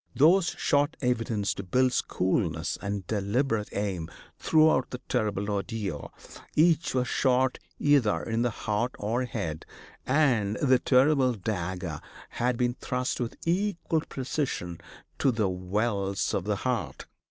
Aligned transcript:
Those 0.15 0.55
shot 0.57 0.97
evidenced 1.01 1.69
Bill's 1.69 2.01
coolness 2.01 2.75
and 2.81 3.05
deliberate 3.05 3.69
aim 3.71 4.09
throughout 4.39 4.89
the 4.89 4.97
terrible 5.07 5.51
ordeal; 5.51 6.11
each 6.55 6.95
was 6.95 7.07
shot 7.07 7.59
either 7.77 8.23
in 8.23 8.41
the 8.41 8.49
heart 8.49 8.95
or 8.97 9.25
head, 9.25 9.63
and 10.07 10.55
the 10.55 10.79
terrible 10.79 11.35
dagger 11.35 12.01
had 12.29 12.57
been 12.57 12.73
thrust 12.81 13.19
with 13.19 13.35
equal 13.45 14.01
precision 14.09 14.81
to 15.19 15.29
the 15.31 15.49
wells 15.49 16.33
of 16.33 16.45
the 16.45 16.55
heart. 16.55 17.05